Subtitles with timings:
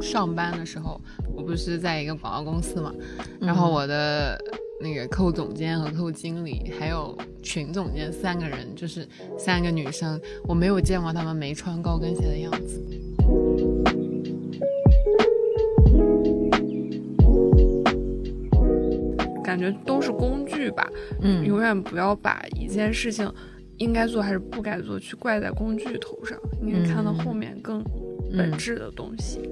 [0.00, 1.00] 上班的时候，
[1.34, 2.92] 我不是在一个广告公司嘛，
[3.40, 4.38] 然后我的
[4.80, 9.06] 那个客户总监和客户经理还有群总监三个人，就是
[9.38, 12.82] 三个女生，我没有见过她们没穿高跟鞋的样子。
[19.42, 20.88] 感觉都是工具吧，
[21.22, 23.28] 嗯，永远不要把一件事情
[23.78, 27.82] 应该做还是不该做去怪在工具头上，应该看到后面更
[28.36, 29.49] 本质的东西。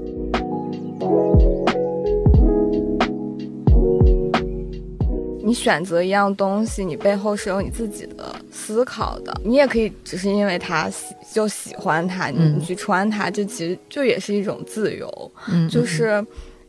[5.49, 9.35] 你选择一样东西，你背后是有你自己的思考的。
[9.43, 15.33] 你也可以只是因为它喜就喜欢它，你你去穿它，这其实就也是一种自由。
[15.51, 16.23] 嗯，就是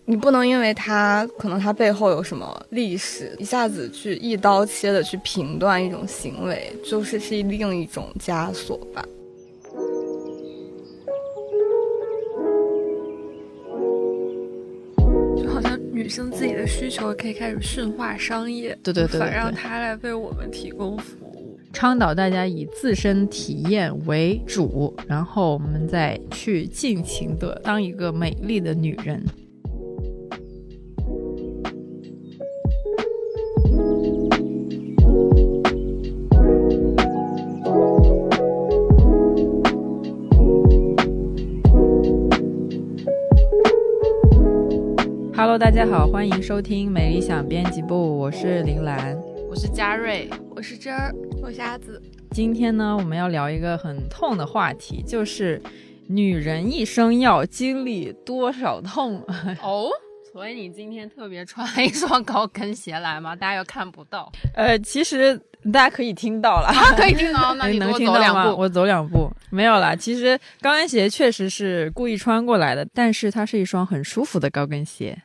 [0.06, 9.04] 你不能因为它可能它背后有什么历史，一下子去一刀切的去评断一种行为，就是是另一种枷锁吧。
[16.10, 21.56] 女性自己的需求可以开始驯化商业，对对对对反让对它来为我们提供服务。
[21.72, 29.24] 倡导大家以自身体验为主，然后我们再去尽情的当一个美丽的女人。
[45.60, 49.14] 大家好，欢迎收听美理想编辑部，我是林兰。
[49.50, 52.02] 我是嘉瑞，我是真儿，我瞎子。
[52.32, 55.62] 今天呢，我们要聊一个很痛的话题，就是
[56.08, 59.22] 女人一生要经历多少痛。
[59.62, 59.90] 哦，
[60.32, 63.36] 所以你今天特别穿了一双高跟鞋来吗？
[63.36, 65.38] 大家又看不到，呃，其实
[65.74, 68.18] 大家可以听到了，啊，可以听到， 那你能听到吗？
[68.18, 68.62] 走两步。
[68.62, 69.94] 我走两步，没有啦。
[69.94, 75.22] 其实高跟鞋确实是故意穿过来的，但是它是一双很舒服的高跟鞋。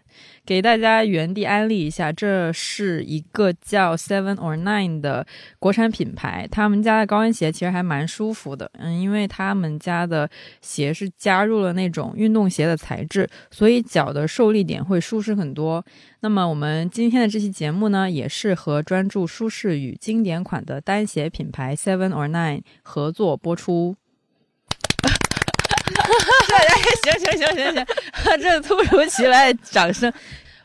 [0.47, 5.27] 给大家原地安利一下，这是一个叫 Seven or Nine 的
[5.59, 10.29] 国产品牌，他们家的高跟鞋其实还蛮舒服的，嗯，因为他们家的
[10.61, 15.85] 鞋是加入了那种运动鞋的材质，所以脚的受力点会舒适很多。
[16.21, 23.97] 那么我们今天的这期节目呢，也是和专注舒适与经典款的单鞋品牌 Seven or Nine 合作播出。
[27.05, 30.13] 行行行行行，这突如其来的掌声，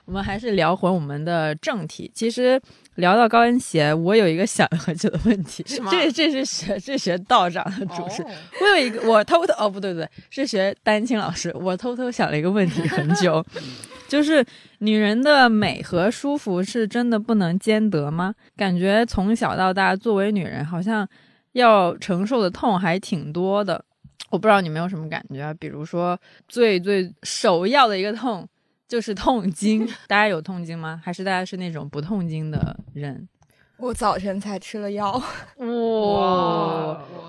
[0.05, 2.11] 我们还是聊回我们的正题。
[2.13, 2.59] 其实
[2.95, 8.27] 聊到高跟鞋，我有一个想很久的问题，是吗这这是学这学道长的主持，哦
[8.61, 11.53] 我有一个，我偷偷哦，不对不对，是学丹青老师。
[11.55, 13.45] 我偷偷想了一个问题很久，
[14.07, 14.45] 就是
[14.79, 18.33] 女人的美和舒服是真的不能兼得吗？
[18.57, 21.07] 感觉从小到大，作为女人，好像
[21.53, 23.83] 要承受的痛还挺多的。
[24.29, 25.53] 我不知道你们有什么感觉啊？
[25.53, 28.47] 比如说，最最首要的一个痛
[28.87, 31.01] 就是痛经，大家有痛经吗？
[31.03, 33.27] 还是大家是那种不痛经的人？
[33.77, 35.65] 我早晨才吃了药，哇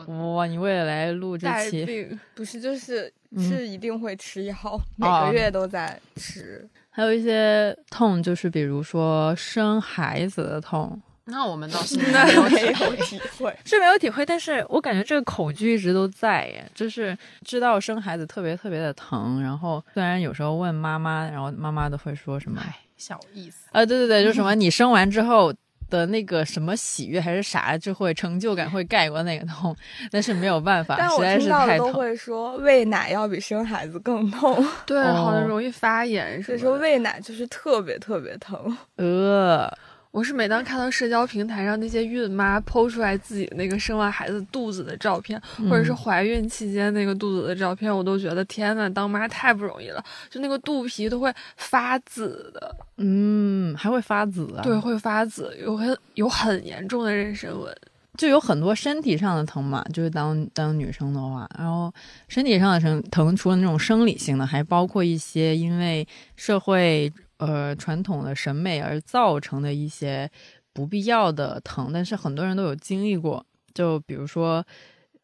[0.07, 0.47] 我哇！
[0.47, 4.57] 你为了来录这期，不是就是嗯是一定会吃药，
[4.97, 6.69] 每哦个月都在吃。
[6.91, 11.01] 还有一些痛，就是比如说生孩子的痛，
[11.31, 13.57] 那我们倒是 那没有没有体会。
[13.65, 23.69] 是没有体会，但是我感觉这个恐惧一直都在耶，就是知道生孩子特别特别的疼，然后虽然有时候问妈妈，然后妈妈都会说什么，哎，小意思。
[23.73, 25.53] 啊，对对对，就什么你生完之后
[25.89, 29.75] 的那个什么喜悦还是啥，就会成就感会盖过那个痛，
[30.11, 31.93] 但是没有办法，但我实在听到的都。
[31.93, 34.55] 会说喂奶要比生孩子更痛，
[34.87, 36.59] 对，好像哦容易发炎所以。
[36.59, 38.77] 说喂奶就是特别特别疼。
[38.97, 39.69] 呃，
[40.13, 45.97] 我是每当看到社交平台上那些孕妈剖出来自己那个生完孩子肚子的照片，或者是嗯。
[45.97, 57.77] 怀孕期间那个肚子的照片，我都觉得天呐，当妈太不容易了，就那个肚皮都会发紫的，嗯，还会发紫啊，对，会发紫，有很有很严重的妊娠纹。
[58.17, 61.93] 就有很多身体上的疼嘛，就是当当女生的话，然后
[62.29, 66.07] 身体上的疼疼，除了那种生理性的，还包括一些因为
[66.37, 70.31] 社会呃传统的审美而造成的一些
[70.73, 73.45] 不必要的疼，但是很多人都有经历过，
[73.75, 74.65] 就比如说。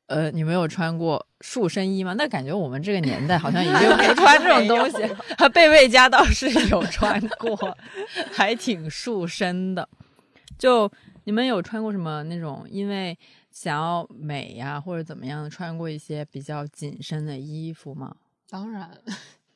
[0.09, 2.15] 呃，你没有穿过束身衣吗？
[2.17, 4.99] 那感觉我们这个年代好像已经没穿这种东西。
[5.53, 7.77] 贝贝家倒是有穿过，
[8.31, 9.89] 还挺束身的。
[10.57, 10.89] 就
[11.25, 13.19] 你们有穿过什么那种因为
[13.51, 18.15] 想要美呀、或者怎么样的穿过一些比较紧身的衣服吗？
[18.49, 18.89] 当然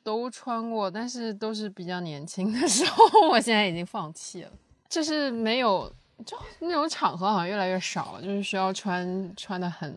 [0.03, 4.51] 都穿过，但是都是比较年轻的时候，我现在已经放弃了。
[4.89, 5.91] 就是没有，
[6.25, 9.95] 就那种场合好像越来越少了，就是需要穿穿的很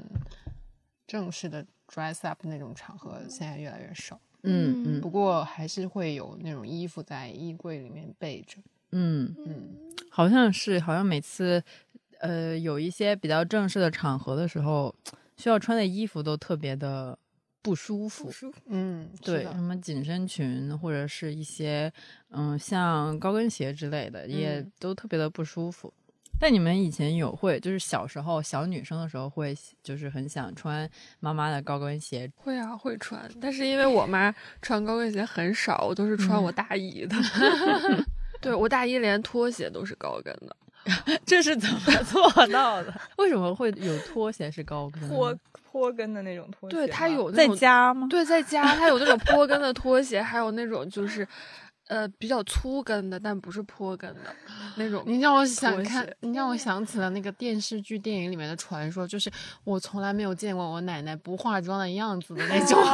[1.07, 4.19] 正式的 dress up 那种场合，现在越来越少。
[4.47, 8.59] 嗯嗯不过还是会有那种衣服在衣柜里面备着。
[8.93, 9.71] 嗯，嗯，
[10.11, 11.63] 好像是，好像每次
[12.21, 14.95] 呃有一些比较正式的场合的时候，
[15.37, 17.19] 需要穿的衣服都特别的
[17.65, 18.31] 不舒服。
[18.31, 18.61] 舒服。
[18.67, 21.91] 嗯，对，什么紧身裙或者是一些
[22.29, 25.91] 嗯像高跟鞋之类的，也嗯都特别的不舒服。
[26.39, 30.87] 但你们以前有会，就是小时候小女生的时候会，就是很想穿
[31.21, 32.31] 妈妈的高跟鞋。
[32.37, 37.17] 会啊，会穿，但是因为我妈 穿高跟鞋很少，我都是穿嗯我大姨的。
[38.43, 40.55] 对我大姨连拖鞋都是高跟的，
[41.25, 42.95] 这是怎么做到的？
[43.19, 45.15] 为什么会有拖鞋是高跟的呢？
[45.15, 45.37] 坡
[45.71, 48.07] 坡跟的那种拖鞋，对它有那在种家吗？
[48.11, 51.27] 对，在家它有那种坡跟的拖鞋，还有那种就是，
[51.89, 54.21] 呃，比较粗跟的，但不是坡跟的
[54.77, 55.03] 那种。
[55.07, 59.31] 你让我想拖看，你让我想起了那个电视剧、电影里面的传说，就是
[59.65, 62.79] 我从来没有见过我奶奶不化妆的样子的那种。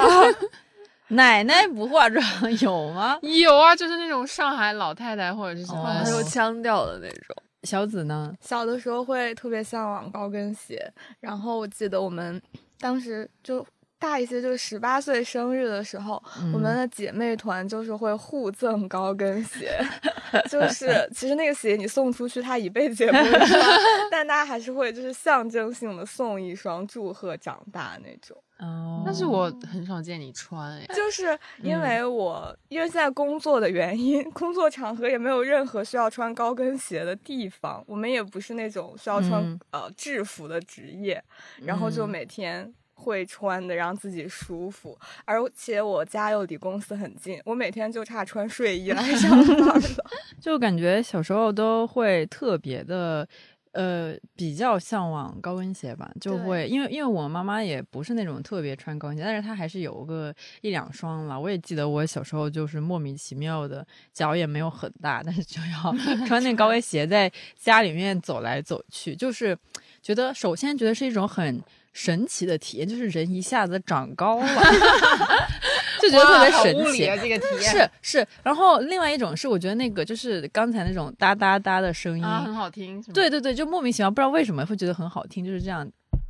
[1.13, 2.25] 奶奶不化妆
[2.61, 3.19] 有吗？
[3.23, 8.35] 有啊，就是那种上海老太太或者是什么哦很有腔调的那种，小紫呢？
[8.41, 12.41] 小的时候会特别向往高跟鞋，然后我记得我们
[12.79, 13.67] 当时就
[13.99, 16.23] 大一些，就十八岁生日的时候，
[16.55, 19.79] 我们的姐妹团就是会互赠高跟鞋，
[20.49, 23.61] 就是 其实那个鞋你送出去，她一辈子也不会穿，
[24.11, 28.37] 但大家还是会就是象征性的送一双，祝贺长大那种。
[28.61, 30.87] 哦，但是我很少见你穿哎。
[30.95, 41.23] 就是因为我、因为现在工作的原因， 工作场合也没有任何需要穿高跟鞋的地方，我们也不是那种需要穿、嗯呃制服的职业，
[41.65, 42.73] 然后就嗯每天。
[43.03, 50.05] 会穿的让自己舒服，而且我家又离公司很近，我每天就差穿睡衣来上班了。
[50.39, 53.27] 就感觉小时候都会特别的，
[53.73, 61.39] 呃，比较向往高跟鞋吧，就会因为因为我妈妈也不是那种特别穿高跟鞋，但是她还是有个一两双了。
[61.39, 65.95] 我也记得我小时候就是莫名其妙的，脚也没有很大，但是就要
[66.27, 69.57] 穿那高跟鞋在家里面走来走去，就是
[70.03, 71.63] 觉得首先觉得是一种很。
[71.93, 74.47] 神奇的体验就是人一下子长高了，
[76.01, 77.07] 就觉得特别神奇。
[77.07, 83.03] 啊，这个体验是是，然后另外一种是，我觉得那个就是刚才那种哒哒哒的声音，啊，很好听。
[83.13, 85.89] 对，对对，就莫名其妙不知道为什么会觉得很好听，就是这样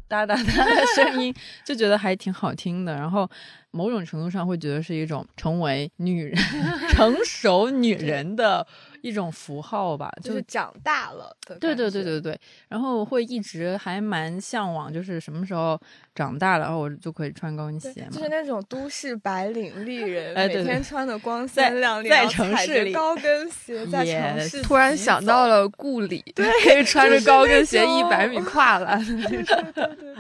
[0.09, 1.35] 哒哒哒的声音，
[1.65, 2.95] 就觉得还挺好听的。
[2.95, 3.29] 然后
[3.71, 6.37] 某种程度上会觉得是一种成为女人、
[6.91, 8.67] 成熟女人的
[9.02, 15.81] 一种符号吧，就就是长大了的对对对对对，然后会一直还蛮向往，就是什么时候
[16.14, 18.11] 长大了，然后我就可以穿高跟鞋嘛。
[18.12, 29.00] 就是那种都市白领丽人，哎对对每天穿的光鲜亮丽，在城市里高跟鞋在城市突然想到了故里， 对，可以穿着高跟鞋一百米跨栏。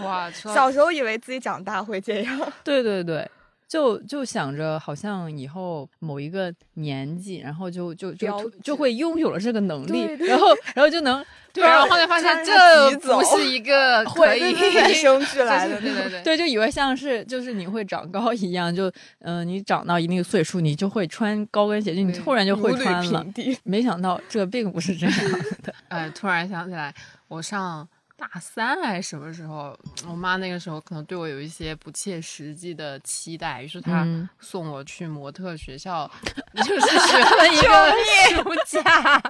[0.02, 3.28] 哇，小时候以为自己长大会这样，对对对，
[3.70, 11.24] 就就想着好像以后某一个年纪，然后就就就就会拥有了这个能力，对对然后然后就能
[11.54, 14.54] 对，然后后来发现这不是一个 可以与
[14.92, 18.88] 生俱来的对对对对对，就以为像是就是你会长高一样，就
[19.20, 23.24] 嗯、呃你长到一定的岁数，你就会穿高跟鞋，就你突然就会穿了。
[23.62, 25.16] 没想到这并不是这样
[25.62, 26.92] 的，哎，突然想起来，
[27.28, 27.88] 我上
[28.20, 29.74] 大三还是什么时候，
[30.06, 36.08] 我妈那个时候可能对我有一些不切实际的期待，于是她嗯送我去模特学校，
[36.54, 39.22] 就是学了一个暑假，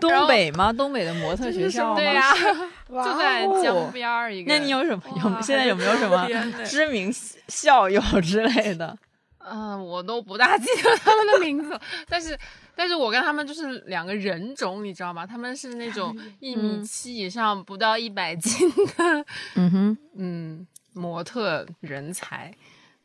[0.00, 0.72] 东北吗？
[0.72, 1.96] 东北的模特学校吗？
[1.96, 2.32] 对呀、
[2.88, 4.50] 哇就在哦江边儿一个。
[4.50, 6.26] 那你有什么有现在有没有什么
[6.64, 7.12] 知名
[7.48, 8.96] 校友之类的？
[9.44, 12.38] 嗯、我都不大记得他们的名字，但是，
[12.82, 15.24] 但是我跟他们就是两个人种，你知道吗？
[15.24, 19.24] 他们是那种一米嗯七以上，不到一百斤的，
[19.54, 22.52] 嗯哼， 嗯，模特人才，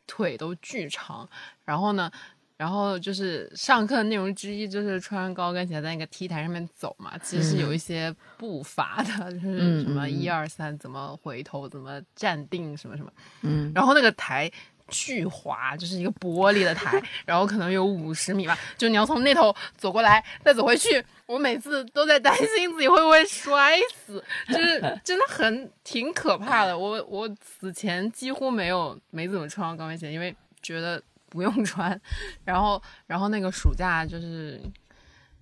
[0.04, 1.28] 腿都巨长。
[1.64, 2.10] 然后呢，
[2.56, 13.12] 然后就是上课内容之一就是穿高跟鞋在那个 T 台上面走嘛，其实是有一些步伐的，就是嗯什么嗯一二三怎么回头，怎么站定，什么什么。
[13.42, 14.50] 嗯，然后那个台
[14.88, 21.04] 巨滑，就是一个玻璃的台， 然后可能有五十米吧，就你要从那头走过来，再走回去。
[21.26, 26.76] 我每次都在担心自己会不会摔死，就是 真的很挺可怕的。
[26.76, 32.00] 我我此前几乎没有没怎么穿过高跟鞋，因为觉得不用穿。
[32.44, 34.60] 然后然后那个暑假就是。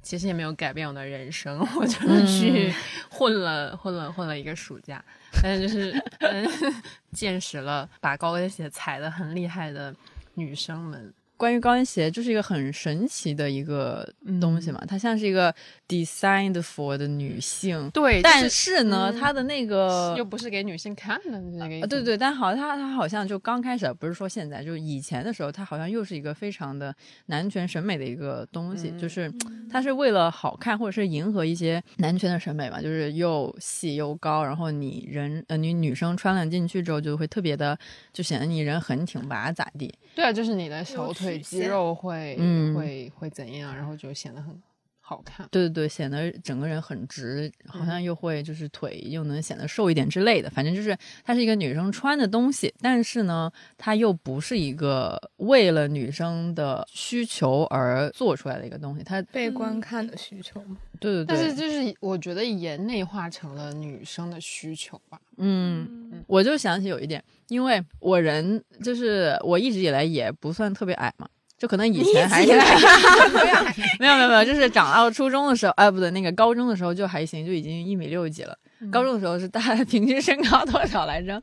[0.03, 2.73] 其实也没有改变我的人生，我就是去
[3.11, 5.05] 混了、混了混了一个暑假，
[5.43, 6.47] 但是就是嗯，
[7.12, 9.95] 见识了把高跟鞋踩得很厉害的
[10.35, 11.12] 女生们。
[11.37, 14.09] 关于高跟鞋，就是一个很神奇的一个
[14.40, 15.55] 东西嘛，它像是一个
[15.87, 21.87] designed for 的女性，对，但是呢，它的那个又不是给女性看的那个。
[21.87, 26.95] 对对，但好，它它好像就刚开始，不是说现在，就是以前的时候，它好像又是一个非常的
[27.26, 29.33] 男权审美的一个东西，就是
[29.71, 37.78] 它是为了好看或者是迎合一些男权的审美嘛，就是又细又高，然后你人呃你女生穿了进去之后就会特别的，
[38.12, 39.93] 就显得你人很挺拔咋地。
[40.16, 42.37] 对啊，就是你的小腿肌肉会
[42.75, 44.61] 会会怎样，然后就显得很
[45.09, 45.47] 好看。
[45.53, 50.51] 对对对，显得整个人很直，好像又会就是腿又能显得瘦一点之类的。
[50.51, 53.49] 反正就是它是一个女生穿的东西，但是呢，
[53.79, 60.61] 它又不是一个为了女生的需求而做出来的一个东西，它被观看的需求。
[60.99, 65.21] 对对对，但是就是我觉得也内化成了女生的需求吧。
[65.37, 72.53] 嗯，我就想起有一点，因为我人就是我一直以来也不算特别矮嘛，就可能以前还是
[73.99, 78.57] 没有没有没有，就是长到初中的时候，哎不对，那个高中的时候就还行，就已经一米六几了。
[78.91, 81.43] 高中的时候是大概 平均身高多少来着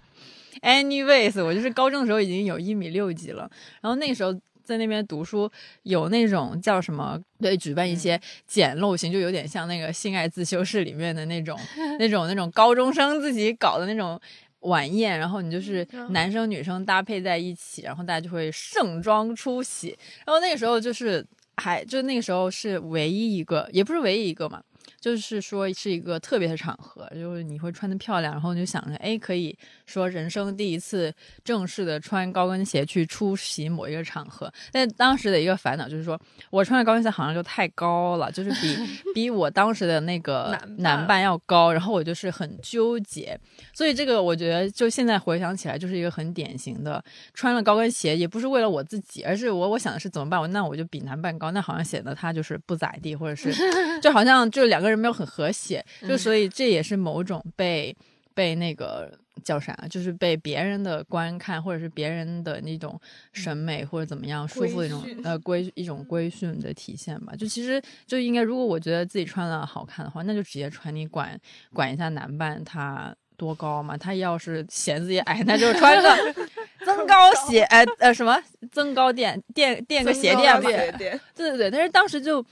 [0.62, 3.50] ？Anyways，我就是高中的时候已经有一米六几了，
[3.82, 4.34] 然后那个时候。
[4.66, 5.52] 在那边读书，
[5.82, 7.20] 有那种叫什么？
[7.42, 8.18] 对，举办一些
[8.48, 11.60] 简陋型，就有点像那个性爱自修室里面的那种、
[12.00, 14.18] 那种、那种高中生自己搞的那种
[14.64, 15.18] 晚宴。
[15.18, 19.98] 然后你就是男生女生搭配在一起，然后大家就会盛装出席。
[20.26, 21.26] 然后那个时候就是
[21.58, 24.62] 还就那个时候是唯一一个，也不是唯一一个嘛。
[25.04, 29.54] 就是说是一个特别的场合，就是你会穿的漂亮，然后你就想着，哎，可以
[29.86, 34.50] 说人生第一次正式的穿高跟鞋去出席某一个场合。
[34.72, 36.18] 但当时的一个烦恼就是说，
[36.50, 38.78] 我穿的高跟鞋好像就太高了，就是比
[39.14, 43.38] 比我当时的那个男伴要高，然后我就是很纠结。
[43.74, 50.40] 所以这个我觉得，就现在回想起来，就是一个很典型的穿了高跟鞋，也不是为了我自己，而是我我想的是怎么办？
[50.40, 53.54] 我那我就比男伴高，那好像显得他就是不咋地，或者是
[54.00, 54.93] 就好像就两个人。
[54.96, 57.96] 没有很和谐，就所以这也是某种被
[58.34, 59.12] 被那个
[59.44, 63.00] 叫啥，就是被别人的观看或者是别人的那种
[63.32, 67.36] 审美或者怎么样束缚的一种呃规一种规训的体现吧。
[67.36, 70.96] 就其实就应该，如果我觉得自己穿的好看的话，那就直接穿。
[70.96, 71.40] 你管
[71.74, 73.98] 管一下男伴他多高嘛？
[73.98, 76.34] 他要是嫌自己矮，那就穿个
[76.86, 80.62] 增高鞋，呃呃什么增高垫垫垫个鞋垫吧。
[80.62, 82.44] 对对对，但是当时就。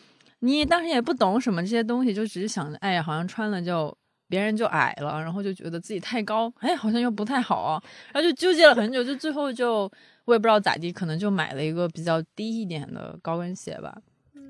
[0.41, 3.95] 你当时也不懂什么这些东西，就只是想着，哎呀，好像穿了就
[4.27, 7.81] 别人就矮了，然后就觉得自己太高，哎，好像又不太好，
[8.11, 9.91] 然后就纠结了很久，就最后就
[10.25, 13.95] 我也不知道咋地，可能就买了一个比较低一点的高跟鞋吧。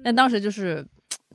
[0.04, 0.86] 但当时就是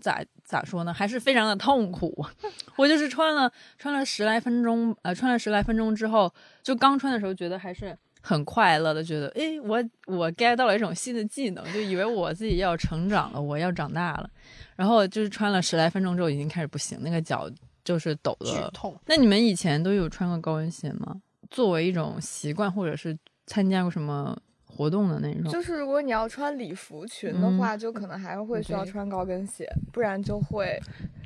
[0.01, 2.25] 咋咋说呢，还是非常的痛苦。
[2.77, 6.33] 我就是穿了穿了十来分钟，呃，穿了十来分钟之后，
[6.63, 7.97] 就刚穿的时候觉得还是。
[8.27, 14.29] 很快乐的觉得，哎，我我 get 到了一种新的技能，就以为我自己要成长了，我要长大了。
[14.75, 17.49] 然后就是穿了十来分钟之后，已经开始不行，那个脚
[17.85, 18.99] 就是抖的痛。
[19.07, 21.23] 那你们以前都有穿过高跟鞋吗？
[21.51, 23.17] 作为一种习惯，或者是
[23.47, 24.37] 参加过什么？
[24.77, 30.79] 活动的那种，就是如果你要穿礼服裙的话，就可能还会需要穿高跟鞋，不然就会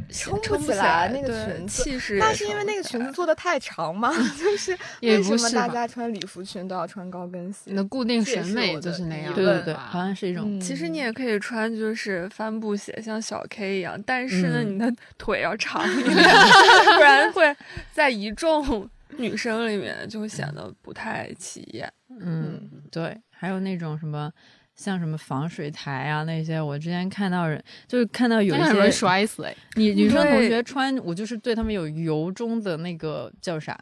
[0.09, 1.83] 撑不起来那个裙子。
[1.83, 4.13] 气势，那是因为那个裙子做的太长吗？
[4.39, 7.63] 就是为什么大家穿礼服裙都要穿高跟鞋？
[7.67, 10.61] 你的固定审美就是那样，对对对，好像是一种。
[10.61, 16.15] 其实你也可以穿就是帆布鞋，像小 K 一样，但是呢，你的腿要长一点，
[16.97, 17.55] 不然会
[17.93, 21.93] 在一众女生里面就会显得不太起眼。
[22.21, 23.17] 嗯，对。
[23.31, 24.31] 还有那种什么，
[24.75, 33.79] 像什么防水台啊那些，我之前看到人就是看到有一些摔死哎，女女生同学穿，我就是对他们有由衷的那个叫啥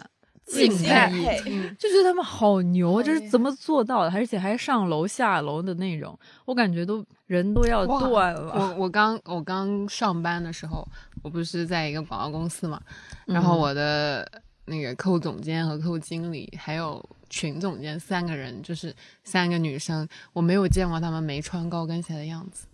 [0.46, 1.42] 敬佩，
[1.76, 4.12] 就觉得他们好牛，这是怎么做到的？
[4.12, 8.52] 而且还上楼下楼的那种，我感觉都人都要断了。
[8.54, 10.86] 我我刚我刚上班的时候，
[11.22, 12.80] 我不是在一个广告公司嘛，
[13.26, 14.26] 然后我的
[14.68, 17.04] 那个客户总监和客户经理还有。
[17.30, 18.90] 群总监三个人，就是
[19.22, 22.66] 三个女生，我没有见过她们没穿高跟鞋的样子，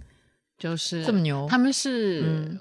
[0.56, 1.44] 就是这么牛。
[1.50, 2.56] 他们是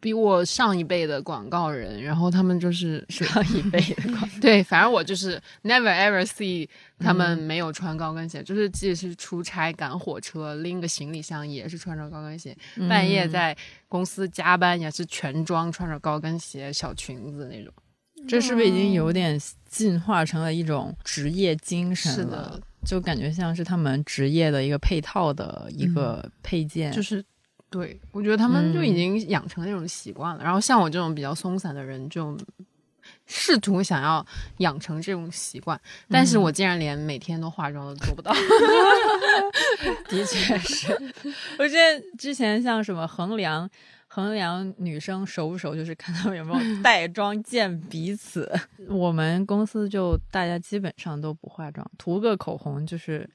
[0.00, 6.66] 比我上一辈的广告人，然后他们就是 上一辈的广 对，反正我就是 never ever see
[6.98, 12.56] 他们没有穿高跟鞋，就是即使是出差赶火车拎个行李箱也是穿着高跟鞋，
[12.88, 13.54] 半夜在
[13.86, 17.70] 公司加班也是全装穿着高跟鞋小裙子那种。
[18.28, 22.60] 这是不是已经有点进化成了一种职业精神了？
[22.84, 26.90] 就感觉像是他们职业的一个配套的一个配件。
[26.92, 27.24] 就是，
[27.70, 30.42] 对我觉得他们就已经养成那种习惯了。
[30.42, 32.36] 然后像我这种比较松散的人，就
[33.26, 34.24] 试图想要
[34.58, 38.32] 养成这种习惯，但是我竟然连每天都化妆都做不到。
[40.08, 40.92] 的确是，
[41.58, 43.68] 我之前之前像什么衡量
[44.14, 48.46] 衡量女生熟不熟，就是看他们有没有 带妆见彼此。
[48.90, 53.26] 我们公司就大家基本上都不化妆，涂个口红就是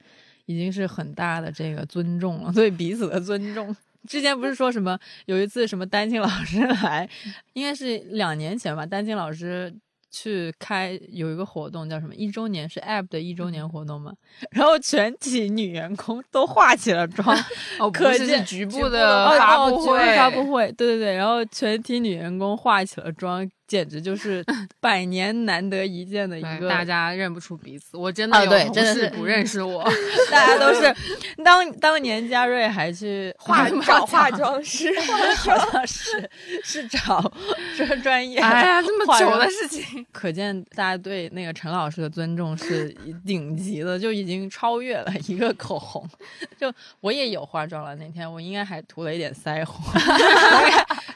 [0.46, 3.74] 已经是很大的这个尊重了，对彼此的尊重。
[4.06, 7.10] 之前不是说什么有一次什么丹青老师来，
[7.54, 9.74] 应该是两年前吧，丹青老师。
[10.10, 14.12] 去开有一个活动叫什么一周年是 App 的一周年活动嘛，
[14.52, 17.36] 然后全体女员工都化起了妆，
[17.78, 23.48] 哦，可是局部的发布会，发布会，对对对，然后全体女员工化起了妆。
[23.68, 24.42] 简直就是
[24.80, 27.98] 百年难得一见的一个，大家认不出彼此。
[27.98, 29.84] 我真的有同事不认识我
[30.32, 30.92] 大家都是
[31.44, 36.30] 当当年嘉瑞还去化找化妆师，化妆师
[36.64, 37.30] 是找
[37.76, 38.38] 专专业。
[38.38, 42.88] 哎呀，这么久的事情，可见大家对那个陈老师的尊重是
[43.26, 46.08] 顶级的，就已经超越了一个口红。
[46.58, 49.84] 就我也有化妆了，那天我应该还涂了一点腮红。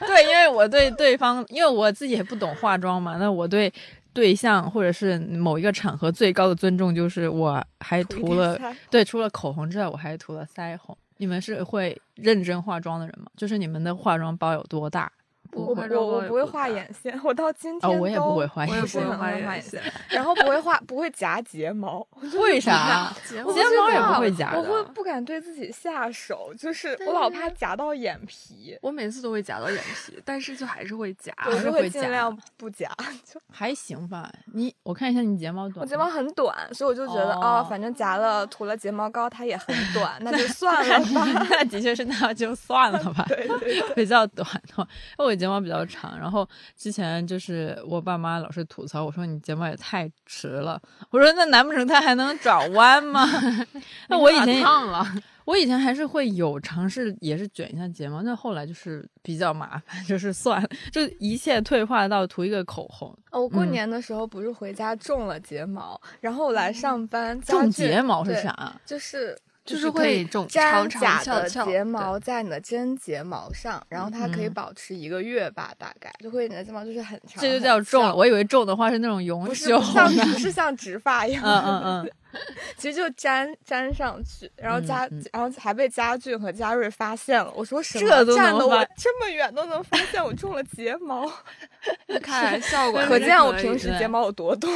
[0.05, 2.37] 对，因为我对对方，因为我自己也不。
[2.42, 3.17] 懂化妆嘛？
[3.17, 3.71] 那我对
[4.13, 8.59] 对象或者是某一个场合最高的尊重就是我还涂了
[8.89, 10.97] 对，除了口红之外，我还涂了腮红。
[11.17, 13.27] 你们是会认真化妆的人吗？
[13.37, 15.11] 就是你们的化妆包有多大？
[15.53, 22.05] 我我我不会画眼线，我到今天我也不会画眼线，画眼线，然后不会画，不会夹睫毛。
[22.39, 23.13] 为啥？
[23.27, 28.77] 睫毛也不会夹我会不敢对自己下手，就是我老怕夹到眼皮。
[28.81, 32.89] 我每次都会夹到眼皮，但是就还是会夹，还是会尽量不夹。
[33.23, 34.31] 就 还行吧。
[34.53, 41.47] 你我看一下你睫毛短，我睫毛很短，所以我就觉得哦，反正夹了涂了睫毛膏，它也很短，那就算了吧。
[41.49, 43.25] 那的确是那就算了吧。
[43.27, 44.87] 对对对，比较短的话，
[45.17, 45.33] 我。
[45.43, 53.27] 睫毛比较长，然后之前就是我爸妈老是吐槽我说你睫毛也太直了，我说那难不成它还能转弯吗？
[54.07, 55.05] 那我以前烫了，
[55.43, 63.13] 我以前还是会有尝试，也是卷一下睫毛，但后来就是比较麻烦，就是算了，就一切退化到涂一个口红。
[63.31, 68.79] 哦，我过年的时候不是回家种了睫毛，然后来上班种睫毛是啥？
[68.85, 69.37] 就是。
[69.65, 77.41] 就是会粘假的睫毛在你的真睫毛上，然后它可以保持一个月吧，大概就会你的睫毛就是很长。
[77.41, 81.43] 这就叫种了，我以为种的话是那种永久，不是像不是像植发一 样。
[81.43, 82.11] 嗯嗯嗯。
[82.77, 87.51] 其实就粘粘上去，然后家，然后还被家俊和佳瑞发现了。
[87.55, 88.09] 我说什么？
[88.35, 91.31] 站的我这么远都能发现我种了睫毛，
[92.21, 94.71] 看 效果，可见我平时睫毛有多短。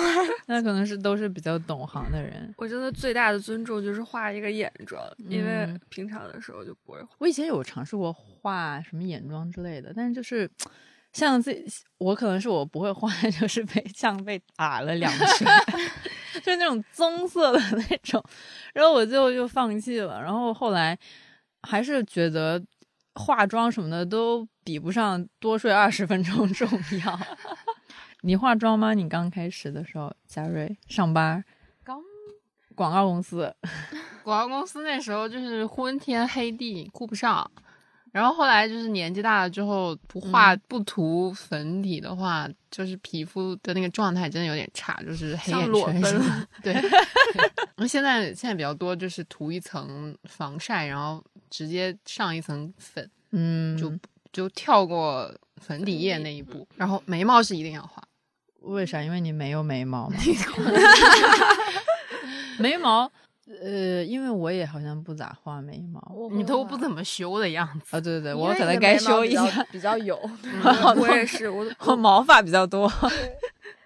[0.45, 2.53] 那可能是都是比较懂行的人。
[2.57, 6.99] 我真的最大的尊重就是画一个眼妆，因为平常的时候就不会。
[7.17, 10.49] 我以前有尝试过画什么眼妆之类的，但是就是。
[11.13, 11.65] 像自己，
[11.97, 15.47] 我可能是我不会画，就是被像被打了两拳，
[16.03, 16.06] 就
[16.51, 18.23] 是那种棕色的那种，
[18.73, 20.21] 然后我就就放弃了。
[20.21, 20.97] 然后后来
[21.63, 22.63] 还是觉得
[23.15, 26.67] 化妆什么的都比不上多睡二十分钟重
[27.05, 27.19] 要。
[28.21, 28.93] 你化妆吗？
[28.93, 31.43] 你刚开始的时候，嘉瑞上班，
[31.83, 32.01] 刚
[32.75, 33.55] 广告公司，
[34.23, 37.49] 广告公司那时候就是昏天黑地，顾不上。
[38.17, 46.47] 然后后来就是年纪大了之后，不画不涂粉底的话，就是皮肤的那个状态真的有点差，就是黑眼圈。
[46.63, 46.73] 对，
[47.87, 53.93] 现在现在比较多就是涂一层防晒，然后直接上一层粉，嗯，就
[54.33, 56.67] 就跳过粉底液那一步。
[56.75, 58.01] 然后眉毛是一定要画，
[58.61, 59.03] 为啥？
[59.03, 60.17] 因为你没有眉毛吗？
[62.57, 63.11] 眉毛。
[63.61, 67.99] 呃，因为我也好像不咋画眉毛，你都不怎么修的样子啊！
[68.01, 70.19] 对对对，我可能该修一下，比较有。
[70.99, 72.91] 我也是，我我毛发比较多，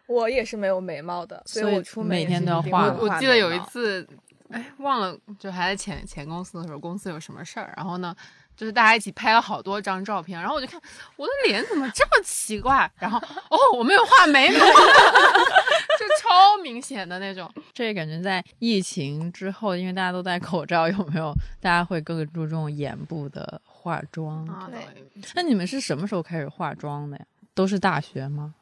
[0.08, 2.92] 我也是没有眉毛的，所以我出每天都要画。
[2.94, 4.08] 我记得有一次，
[4.50, 8.16] 哎，忘了，就还在前前公司的时候，公司有什么事儿，然后呢。
[8.62, 10.80] 就是大家一起拍了好多张照片，然后我就看
[11.16, 13.18] 我的脸怎么这么奇怪，然后
[13.50, 14.60] 哦，我没有画眉毛，
[15.98, 17.52] 就超明显的那种。
[17.74, 24.46] 这感觉在疫情之后，因为大家都戴口罩，有没有大家会更注重眼部的化妆？
[24.70, 24.80] 对。
[25.34, 27.26] 那你们是什么时候开始化妆的呀？
[27.56, 28.54] 都是大学吗？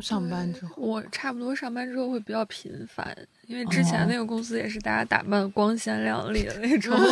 [0.00, 6.96] 上班之后，我差不多上班之后会比较频繁，因为之前那个公司也是大家打扮光鲜亮丽的那种。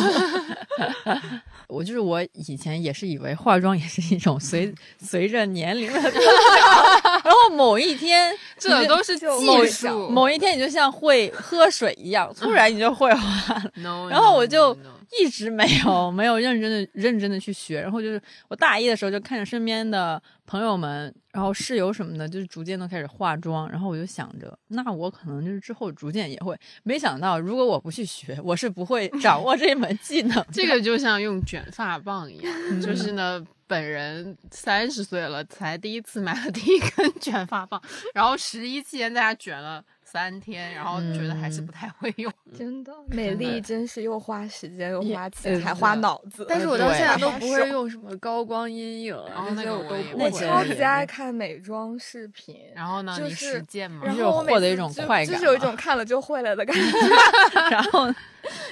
[1.67, 4.71] 我就是我以前也是以为化妆也是一种随
[5.01, 9.25] 随着年龄的增 长，然后某一天这都是技
[9.67, 13.71] 术，某一天你就像会喝水一样，突然你就会化了。
[14.09, 14.77] 然后我就
[15.19, 17.81] 一直没有 没有认真的认真的去学。
[17.81, 23.69] 然后就是我大一的时候就看着身边的朋友们，然后室友什么的，就是逐渐都开始化妆。
[23.69, 26.57] 然后我就想着，那我可能就是之后逐渐也会。
[26.83, 30.45] 没想到，如果我不去学，我是不会 掌握这一门技能。
[30.51, 33.45] 这个就像用卷发棒一样，就是呢。
[33.67, 37.81] 本人三十岁了，才第一次买了第一根卷发棒，
[38.13, 39.83] 然后十一期间在家卷了
[40.15, 42.31] 三天，然后觉得还是不太会用。
[42.57, 46.45] 真的， 美丽真是又花时间又花钱还花脑子。
[46.47, 50.23] 但是我到现在都不会用什么高光阴影，然后那个我都不会。
[50.23, 57.69] 我超级爱看美妆视频，然后呢，就是实践嘛，然后获得一种快感，就是有一种 看了就会了的感觉。
[57.69, 58.09] 然后。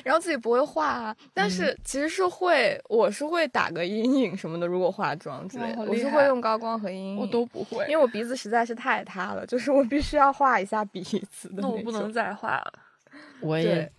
[0.04, 4.68] 然后自己不会画，但是其实是会，我是会打个阴影什么的。
[4.68, 11.20] 如果化妆之类的，我是会用高光和阴影，我都不会，因为我鼻子实在是太塌了，就是我必须要画一下鼻子
[11.50, 11.56] 的。
[11.62, 12.74] 那我不能再画了，
[13.42, 13.92] 我也。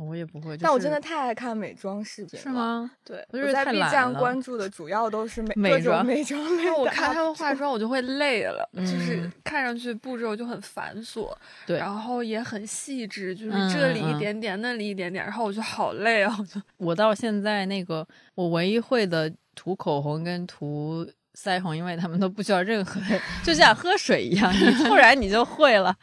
[0.00, 2.42] 我也不会，但我真的太爱看美妆视频了。
[2.44, 2.88] 是吗？
[3.04, 6.70] 对，我在 B 站关注的主要都是美 美妆美妆类。
[6.70, 16.32] 我看他们化妆，我就会累了， 就是看上去步骤就很繁琐，对，然后也很细致，就是这里一点点，那里一点点，然后我就好累啊！
[16.38, 21.04] 我就我到现在那个，我唯一会的涂口红跟涂。
[21.40, 23.00] 腮红，因为他们都不需要任何，
[23.44, 25.94] 就像喝水一样，你突然你就会了。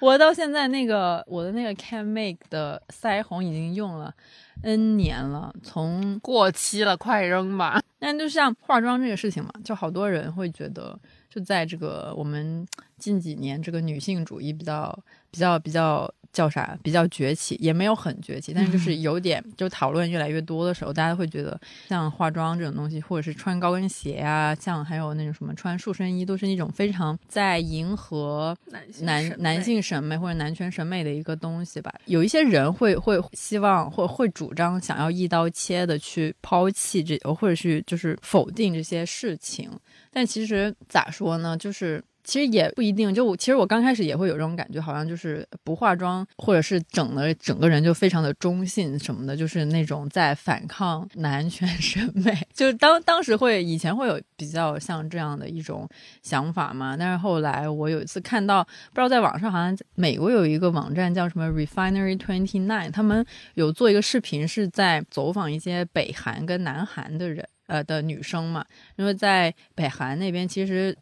[0.00, 4.14] 我到现在那个我的那个 Can Make 的腮红已经用了
[4.62, 7.82] N 年了，从过期了，快扔吧。
[7.98, 10.98] 那就像化妆这个事情嘛，就好多人会觉得，
[11.28, 12.66] 就在这个我们
[12.98, 14.98] 近几年这个女性主义比较
[15.30, 16.12] 比较比较。
[16.30, 16.78] 叫啥？
[16.82, 28.56] 比较崛起，也没有很崛起，但是就是有点，就讨论越来越多的时候，大家会觉得像化妆这种东西，或者是穿高跟鞋啊，像还有那种什么穿塑身衣，都是一种非常在迎合
[29.00, 31.92] 男男性审美或者男权审美的一个东西吧。
[32.04, 39.70] 有一些人会会希望或会主张想要一刀切的去抛弃这，或者是就是否定这些事情，
[40.12, 41.56] 但其实咋说呢？
[41.56, 42.02] 就是。
[42.24, 52.36] 其实也不一定，就其实我刚开始也会有这种感觉，好像就是不化妆，或者是整的整个人就非常的中性什么的，就是那种在反抗男权 审美。
[52.52, 55.88] 就是当当时会以前会有比较像这样的一种
[56.22, 68.64] 想法嘛，但是后来我有一次看到，不知道在网上好像美国有一个网站叫什么 Refinery Twenty Nine，他们有做一个视频，是在走访一些北韩跟南韩的人呃的女生嘛，
[68.96, 70.94] 因为在北韩那边其实。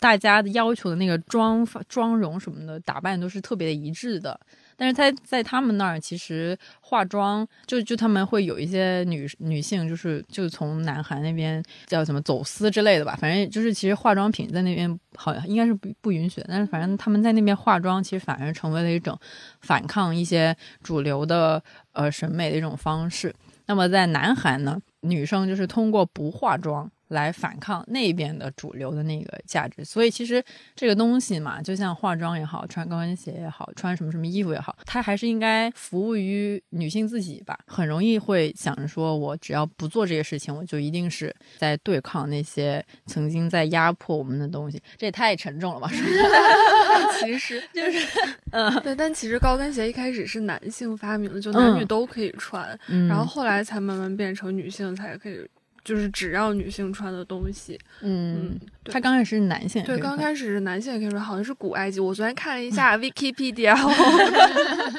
[0.00, 4.38] 大家的要求的那个妆、妆容什么的打扮都是特别的一致的，
[4.76, 19.18] 但是在在他们那儿，其实化妆就就他们会有一些女女性，就是就从南韩那边叫什么走私之类的吧，反正就是其实化妆品在那边好像应该是不不允许，但是反正他们在那边化妆，其实反而成为了一种
[19.62, 23.34] 反抗一些主流的呃审美的一种方式。
[23.66, 26.90] 那么在南韩呢，女生就是通过不化妆。
[27.08, 30.42] 来反抗那边的主流的那个价值，所以其实
[30.74, 37.58] 这个东西嘛，就像化妆也好，穿高跟鞋也好，穿什么什么衣服也好，它还是应该服务于女性自己吧。
[37.66, 44.82] 很容易会想着说，我只要不做这些事情，我就一定是在对抗那些曾经在压迫我们的东西。
[44.96, 45.90] 这也太沉重了吧？
[47.20, 48.06] 其实 就是，
[48.52, 48.94] 嗯，对。
[48.94, 55.48] 但其实高跟鞋一开始是男性发明的，就男女都可以穿，然后后来才慢慢变成女性才可以。
[55.84, 62.00] 就是只要女性穿的东西，嗯，它刚开始是男性，对，刚开始是男性也可以穿，好像是古埃及。
[62.00, 63.76] 我昨天看了一下 Wikipedia，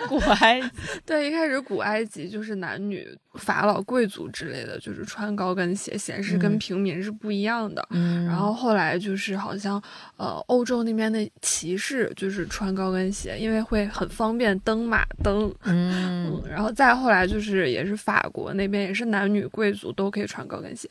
[0.08, 0.62] 古埃，
[1.06, 3.08] 对，一开始古埃及就是男女。
[3.36, 7.88] 法老贵族之类的就是穿高跟鞋，显示跟平民是不一样的。
[7.92, 9.82] 嗯，然后后来就是好像，
[10.18, 15.54] 呃，欧洲那边的骑士就是穿高跟鞋，因为会很方便登马登。
[15.64, 20.90] 嗯，然后再后来就是也是法国那边也是男女贵族都可以穿高跟鞋，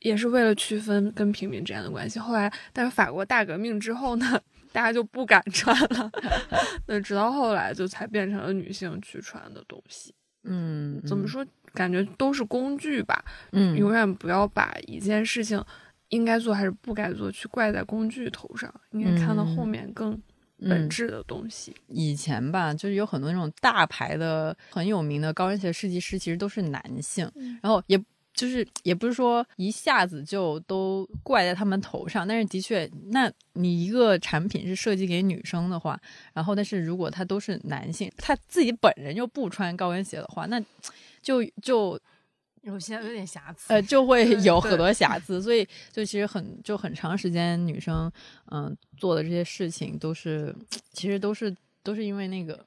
[0.00, 2.18] 也是为了区分跟平民之间的关系。
[2.18, 4.40] 后来，但是法国大革命之后呢，
[4.72, 6.10] 大家就不敢穿了。
[6.86, 10.14] 那直到后来就才变成了女性去穿的东西。
[10.44, 11.44] 嗯，怎么说？
[11.72, 15.60] 感觉都是工具吧，嗯，永远不要把一件事情
[16.10, 20.16] 应该做还是不该做去怪在工具头上，应该看到后面更
[20.60, 21.74] 本质的东西。
[21.88, 27.28] 以前吧，就是有很多那种大牌的很有名的高跟鞋设计师，其实都是男性，
[27.60, 28.00] 然后也
[28.34, 35.98] 就是也不是说一下子就都怪在他们头上，但是的确，那你一个产品是设计给女生的话，
[36.34, 40.62] 然后但是如果他都是男性，他自己本人又不穿高跟鞋的话，那。
[41.24, 41.98] 就就
[42.60, 48.12] 有些有点瑕疵，呃，就会有很多瑕疵，所以就其实很就很长时间，女生
[48.50, 50.54] 嗯做的这些事情都是，
[50.92, 52.62] 其实都是都是因为那个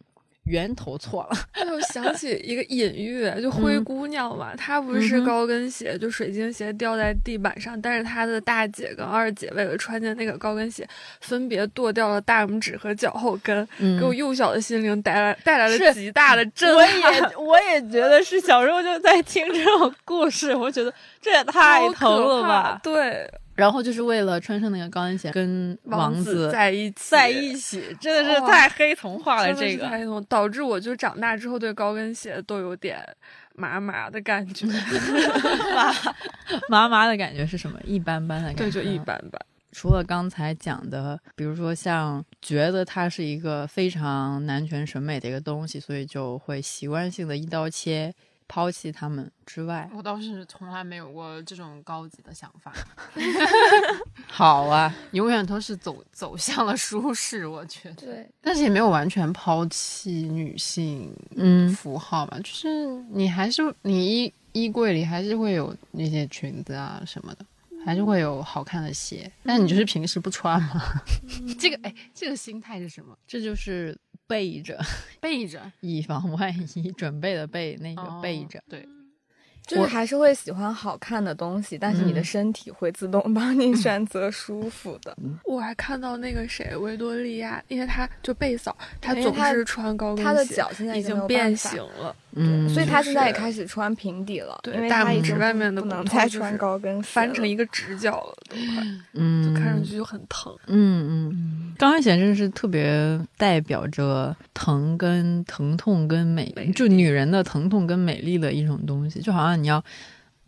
[0.47, 1.37] 源头错了。
[1.71, 10.87] 我想起一个隐喻，就灰姑娘嘛，她不是高跟鞋，就水晶鞋掉在地板上，但是她的大姐跟二姐为了穿进那个高跟鞋，
[11.21, 13.67] 分别剁掉了大拇指和脚后跟，
[13.99, 16.85] 给我幼小的心灵带来带来了极大的震撼。
[16.87, 22.79] 我也我也觉得是，小时候就在听这种故事，我觉得这也太疼了吧？
[22.81, 23.29] 对。
[23.57, 29.53] 然后就是为了穿上那个高跟鞋跟王子在一起，在一起，真的是太黑童话了。
[29.53, 33.03] 这个黑童导致我就长大之后对高跟鞋都有点
[33.55, 34.67] 麻麻的感觉。
[34.67, 35.91] 麻
[36.69, 37.79] 麻麻的感觉是什么？
[37.83, 39.41] 一般般的感觉，对，就一般般。
[39.71, 48.13] 除了刚才讲的，比如说像觉得它是一个非常男权审美的一个东西，所以就会习惯性的一刀切。
[48.47, 52.73] 抛弃他们之外，我倒是从来没有过这种高级的想法。
[54.27, 57.95] 好啊， 永远都是走走向了舒适，我觉得。
[58.05, 67.45] 对，但是也没有完全抛弃女性嗯符号吧，就是你还是你衣衣柜里还是会有那些裙子啊什么的，
[67.85, 70.81] 还是会有好看的鞋，但你就是平时不穿嘛。
[71.59, 73.17] 这个哎，这个心态是什么？
[73.27, 73.97] 这就是。
[74.27, 74.79] 备着，
[75.19, 78.87] 备着，以防万一，准备的备那个备着，对。
[79.65, 85.13] 就是还是会喜欢好看的东西，但是你的身体会自动帮你选择舒服的。
[85.43, 109.57] 我还看到那个谁，维多利亚，因为她就贝嫂，她总是穿高跟鞋，她的脚现在已经变形了，嗯，所以他现在也开始穿平底了，因为大拇指外面的不能再穿高跟，翻成一个直角了，都快，嗯，就看上去就很疼，嗯嗯，高跟鞋真是特别代表着疼跟疼痛跟美，就女人的疼痛跟美丽的一种东西，就好像。
[109.57, 109.83] 你要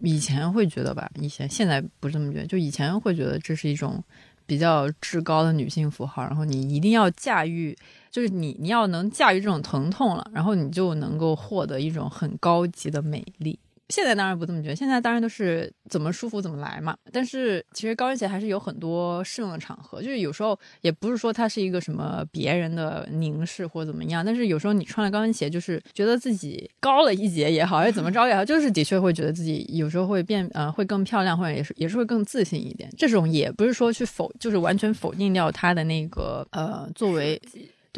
[0.01, 4.01] 以前会觉得吧，以前现在不是这么觉得，就以前会觉得这是一种
[4.45, 7.75] 比较至高的女性符号，然后你一定要驾驭，
[8.11, 13.59] 就是你你要能驾驭这种疼痛了，然后你就能够获得一种很高级的美丽。
[13.89, 16.95] 现在当然不这么觉得，现在当然都是怎么舒服怎么来嘛。
[17.11, 32.87] 但是其实高跟鞋还是有很多适用的场合，就是有时候也不是说它是一个什么别人的凝视或怎么样，但是有时候你穿了高跟鞋，就是觉得自己高了一截也好，还是怎么着也好，就是的确会觉得自己有时候会变呃会更漂亮，或者也是也是会更自信一点。
[32.95, 37.41] 这种也不是说去否，就是完全否定掉它的那个呃作为。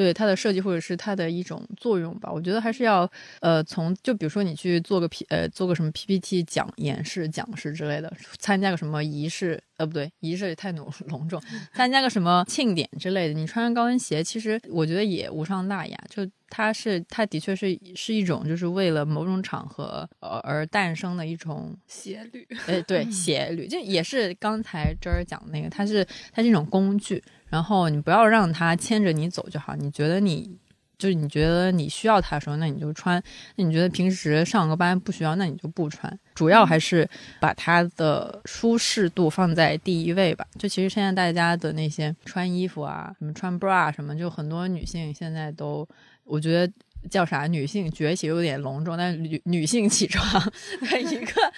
[0.02, 3.10] 对它的设计或者是它的一种作用吧，我觉得还是要，
[3.40, 11.42] 呃，从就比如说你去做个 P 呃做个什么 PPT 讲演示讲师之类的，参加个什么仪式，呃不对，仪式也太浓 隆重，
[11.74, 15.98] 参加个什么庆典之类的，你穿上高跟鞋，其实我觉得也无伤大雅。
[16.10, 27.24] 就它是它的确是是一种就是为了某种场合而而诞生的一种鞋履，哎对 鞋履，就也是刚才这儿讲的那个，它是它是一种工具。
[27.50, 29.76] 然后你不要让它牵着你走就好。
[29.76, 30.58] 你觉得你
[30.98, 33.22] 就是你觉得你需要它的时候，那你就穿。
[33.58, 36.18] 那你觉得平时上个班不需要，那你就不穿。
[36.34, 37.06] 主要还是
[37.42, 40.46] 把它的舒适度放在第一位吧。
[40.58, 45.86] 就其实现在大家的那些穿衣服啊，什么穿 bra 什么，就很多女性现在都，
[46.32, 46.74] 我觉得
[47.10, 50.42] 叫啥女性崛起有点隆重，但女女性起床
[50.90, 51.54] 的一个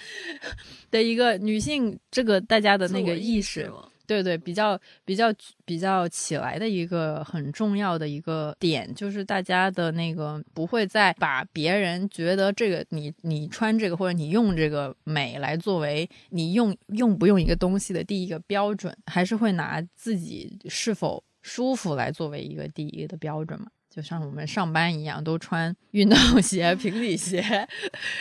[0.90, 3.70] 的一个女性这个大家的那个意识。
[4.06, 5.32] 对对，比较比较
[5.64, 23.68] 比较起来的一个很重要的一个点，就是大家的那个不会再把别人觉得这个你你穿这个或者你用这个美来作为你用用不用一个东西的第一个标准，还是会拿自己是否舒服来作为一个第一的标准嘛？
[23.94, 27.68] 就像我们上班一样，都穿运动鞋、 平底鞋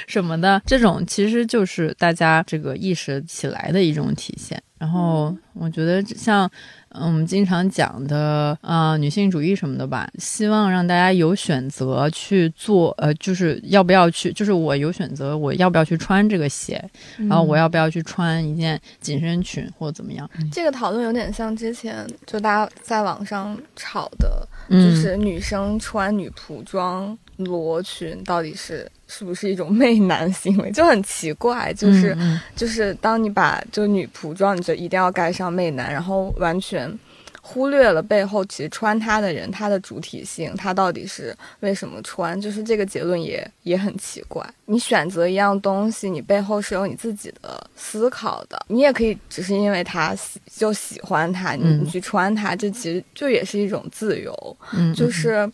[0.08, 4.62] 什么的，这种其实就是大家这个意识起来的一种体现。
[4.78, 6.50] 然后我觉得像。
[6.94, 16.84] 嗯，我们经常讲的啊，女性主义什么的吧，希望让大家有选择去做，呃，就是要不要去，就是我有选择，我要不要去穿这个鞋，
[17.18, 20.30] 然后我要不要去穿一件紧身裙或者怎么样？
[20.52, 27.18] 这个讨论有点像之前就大家在网上吵的，就是女生穿女仆装。
[27.38, 31.72] 罗裙到底是是不是一种媚男行为，就很奇怪。
[31.74, 32.18] 就是
[32.56, 36.92] 就是当你把就女仆装，你就一定要盖上媚男，然后完全
[37.44, 42.40] 忽略了背后其实穿它的人他的主体性，他到底是为什么穿？
[42.42, 44.44] 就是这个结论也也很奇怪。
[44.66, 48.66] 你选择一样东西，你背后是有你自己的思考的。
[48.68, 54.58] 你也可以只是因为他喜就喜欢它，你去穿它，这其实就也是一种自由。
[54.74, 55.48] 嗯，就是。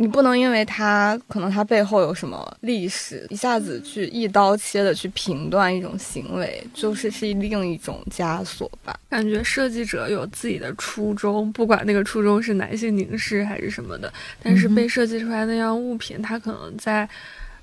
[0.00, 8.98] 你不能因为他可能他背后有什么历史，一下子去一刀切的去评断一种行为，就是是另一种枷锁吧。
[9.10, 14.10] 感觉设计者有自己的初衷，不管那个初衷是男性凝视还是什么的，
[14.42, 17.06] 但是被设计出来那样物品，它可能在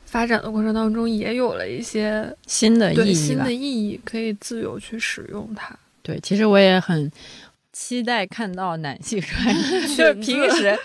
[0.06, 5.76] 发展的过程当中也有了一些新的意义，新的意义可以自由去使用它。
[6.04, 7.12] 对，其实我也很。
[7.80, 9.54] 期待看到男性穿，
[9.96, 10.76] 就是平时，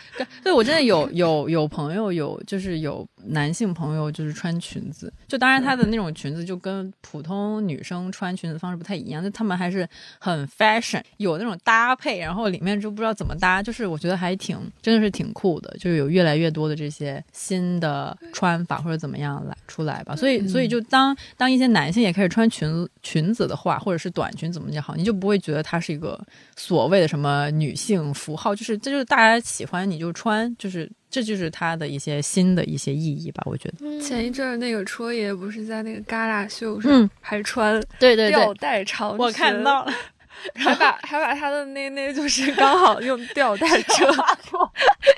[0.45, 26.23] 对我真的有有有朋友有就是有男性朋友就是穿裙子，就当然他的那种裙子就跟普通女生穿裙子方式不太一样，就他们还是很 fashion，有那种搭配，然后里面就不知道怎么搭，就是我觉得还挺真的是挺酷的，就是有越来越多的这些新的穿法或者怎么样来出来吧，所以所以就当当一些男性也开始穿裙子裙子的话，或者是短裙怎么讲好，你就不会觉得它是一个
[26.55, 26.83] 所。
[26.83, 33.43] 所谓的什么女性符号，就是这就是大家喜欢你就穿，就是这就是它的一些新的一些意义吧。
[33.45, 39.93] 我觉得前一阵儿那个戳爷不是在那个旮旯秀上还穿对对吊带长裙我看到了，
[40.57, 44.11] 还把还把他的那那就是 刚好用吊带遮
[44.49, 44.57] 住，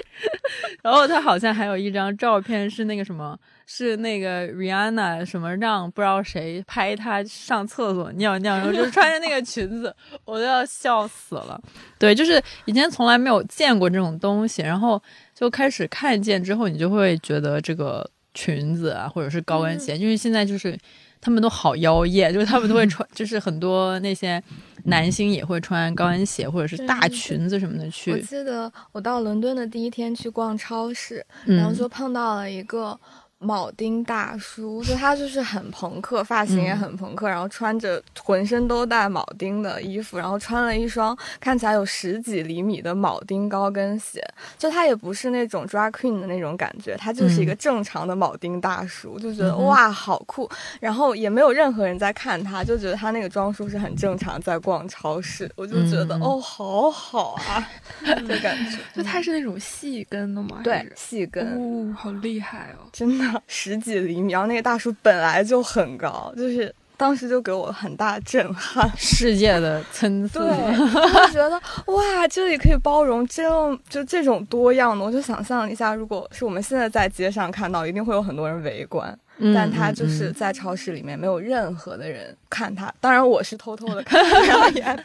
[0.83, 3.39] 然后他好像还有一张照片是那个什么。
[3.67, 11.61] 是那个 Rihanna 什么让不知道谁拍她上厕所尿尿，然后就穿着那个裙子，我都要笑死了。
[11.99, 15.03] 对，就是以前从来没有见过这种东西，然后
[15.35, 20.79] 就开始看见之后，你就会觉得这个裙子啊，或者是高跟鞋，因为现在就是
[21.21, 24.43] 他们都好妖艳，就是他们都会穿， 就是很多那些
[24.85, 28.13] 男星也会穿高跟鞋或者是大裙子什么的去。
[28.13, 32.99] 我记得我到伦敦的第一天去逛超市，然后就碰到了一个。
[33.45, 44.23] 铆钉大叔，就他就是很朋克，发型也很朋克，然后穿着浑身都带铆钉的衣服，然后穿了一双看起来有十几厘米的铆钉高跟鞋。
[44.59, 50.49] 就他也不是那种 drag queen 的那种感觉，他就是一个正常的铆钉大叔，就觉得哇好酷。
[50.81, 57.69] 然后也没有任何人在看他，就觉得他那个装束是很正常，在逛超市，我就觉得哦好好啊，
[58.03, 58.79] 的感觉。
[58.95, 60.61] 就他是那种细跟的吗？
[60.65, 61.45] 对，细跟。
[61.59, 63.34] 哦，好厉害哦，真的。
[63.47, 70.39] 十几厘米，然后那个大叔本来就很高，就是当时就给我很大震撼，世界的参差。
[70.39, 73.43] 对，我觉得哇，这里可以包容这
[73.89, 79.19] 就这种多样的，我就想象一下，如果是我们现在在街上看到，一定会有很多人围观。
[79.53, 85.05] 但他就是在超市里面没有任何的人看他，当然我是偷偷的看他演，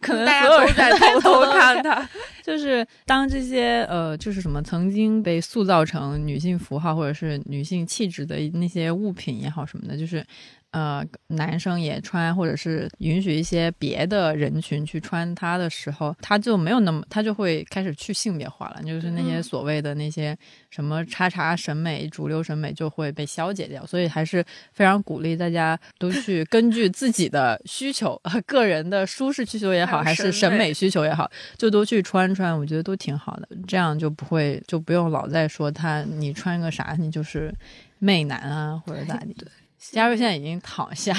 [0.00, 2.08] 可能 大家都在偷偷看他。
[2.42, 10.24] 就是当这些呃，就是什么曾经被塑造成女性符号或者是女性气质的那些物品也好什么的，就是。
[10.72, 20.36] 呃，男生也穿，或者是允许一些别的人群去穿它的时候，它就没有那么，它就会开始去性别化了，就是那些所谓的那些
[20.68, 23.86] 什么叉叉审美、主流审美就会被消解掉。
[23.86, 33.48] 所以还是非常鼓励大家都去 根据自己的需求、个人的舒适需求也好，还是审美需求也好，就都去穿穿，我觉得都挺好的。
[33.66, 37.54] 这样就不会就不用老在说他你穿个啥，你就是
[37.98, 39.34] 媚男啊，或者咋地。
[39.78, 41.14] 嘉瑞现在已经躺下，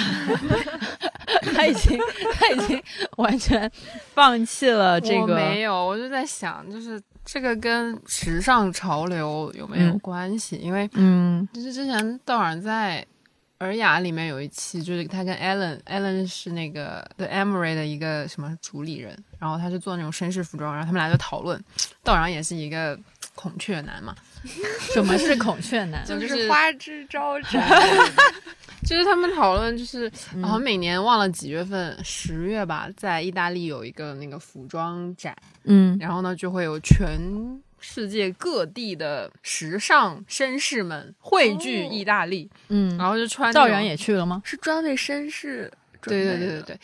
[1.53, 1.97] 他已经
[2.33, 2.83] 他已经
[3.17, 3.71] 完全
[4.13, 5.35] 放弃了这个。
[5.35, 10.57] 没有，我就在想，就是这个跟时尚潮流有没有关系？
[10.57, 13.05] 因为嗯，就是之前道尔在
[13.65, 21.63] 《尔雅》里面有一期，就是他跟 Allen，Allen 是那个 The Emery 的一个什么主理人，然后他是做那种绅士服装，然后他们俩就讨论，
[22.03, 22.99] 道尔也是一个
[23.35, 24.15] 孔雀男嘛。
[24.93, 26.03] 什么是孔雀男？
[26.07, 27.67] 就是花枝招展。
[28.85, 30.09] 就是他们讨论，就是
[30.41, 37.19] 好像每年忘了几月份，十月吧，在意大利有一个那个服装展，嗯，然后呢就会有全
[37.79, 43.51] 世界各地的时尚绅士们汇聚意大利，嗯，然后就穿。
[43.51, 44.41] 赵然也去了吗？
[44.45, 45.69] 是专为绅士。
[46.03, 46.79] 对对对对对。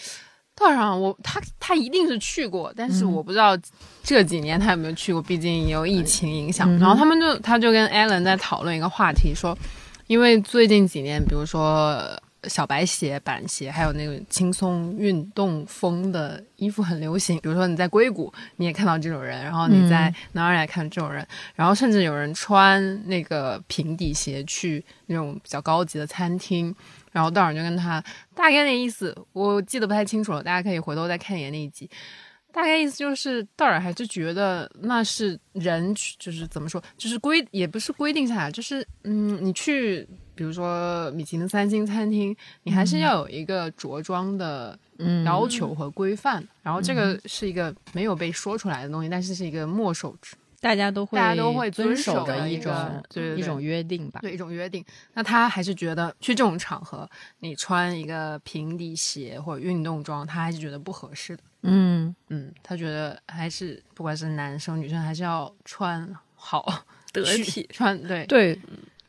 [0.56, 3.58] 道上我他他一定是去过，但是我不知道
[4.04, 6.70] 这几年他有没有去过，毕竟有疫情影响。
[6.80, 9.58] 然后他们就他就跟 Allen 在讨论一个话题，说，
[10.08, 12.00] 因为最近几年，比如说
[12.50, 17.40] 小白鞋、板鞋，还有那个轻松运动风的衣服很流行。
[17.40, 21.26] 比如说你在硅谷，你也看到这种人；然后你在哪儿也看这种人。
[21.56, 26.76] 然后甚至有人穿那个平底鞋去那种比较高级的餐厅。
[27.12, 28.04] 然后道长就跟他
[28.34, 31.88] 大概那意思，我记得不太清楚了，大家可以回头再看一眼那一集。
[32.52, 44.78] 大概意思就是道尔还是觉得那是人，就是怎么说，就是规也不是规定下来，就是嗯，你去比如说米其林三星餐厅，你还是要有一个着装的
[45.26, 46.44] 要求和规范。
[46.62, 50.16] 然后这个是一个没有被说出来的东西，但是是一个墨守
[50.60, 52.74] 大家都会大家都会遵守的一种
[53.36, 54.22] 一种约定吧。
[54.22, 54.84] 对一种约定。
[55.14, 57.10] 那他还是觉得去这种场合，
[57.40, 61.44] 你穿一个平底鞋或者运动装，他还是觉得不合适的。
[61.64, 67.68] 嗯，嗯，他觉得还是不管是男生女生，还是要穿好得体。
[67.74, 68.58] 穿对对，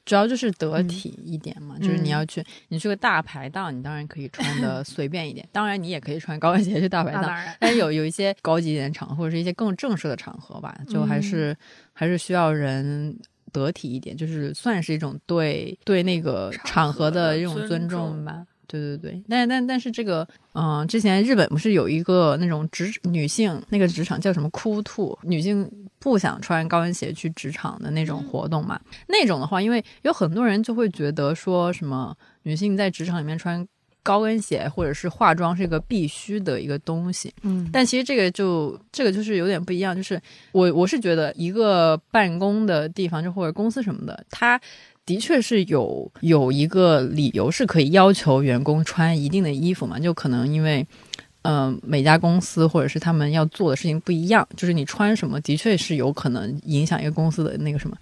[0.05, 11.57] 主要就是得体一点嘛，就是你嗯要去，你去个大排档，你当然可以穿的 随便一点，当然你也可以穿高跟鞋去大排档那当，然但是有有一些高级一点的场合，或者是一些更正式的场合吧，就还是、
[11.93, 13.17] 还是需要人。
[13.53, 18.45] 得体一点，就是算是一种对对那个场场合合的的一种尊重吧。
[18.67, 28.81] 对对对，但但但是这个，嗯、之前日本不是有一个那种职女性那个职场叫什么哭兔，女性不想穿高跟鞋去职场的那种活动嘛？
[29.07, 33.67] 那种的话，因为有很多人就会觉得说什么女性在职场里面穿
[34.03, 37.69] 高跟鞋或者是化妆是一个必须的一个东西，嗯。
[37.73, 40.21] 但其实这个就这个就是有点不一样，就是
[40.53, 44.61] 我我是觉得一个办公的地方就或者公司什么的，它
[45.07, 50.87] 的确是有有一个理由是可以要求员工穿一定的衣服嘛，就可能因为。
[51.47, 57.95] 嗯、每家公司或者是他们要做的事情不一样，就是你穿什么的确是有可能影响一个公司的那个什么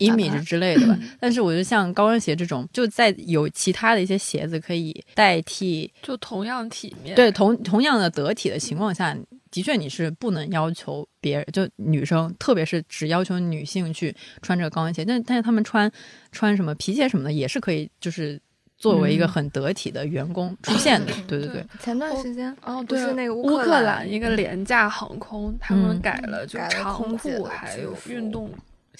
[0.00, 0.98] image 之类的吧。
[1.20, 7.14] 但是我觉得像高跟鞋这种，就在有其他的一些鞋子可以代替就同样体面。
[7.14, 9.16] 对同同样的得体的情况下，
[9.50, 15.90] 的确你是不能要求别人，就女生，特别是只要求女性去穿这个高跟鞋，但但是他们穿
[16.30, 18.40] 穿什么皮鞋什么的也是可以，就是
[18.78, 21.12] 作为一个嗯很得体的员工出现的。
[21.26, 28.50] 对对对，前段时间哦，不对，是那个乌乌克兰兰一个廉价航空，他们嗯改了就长裤，还有运动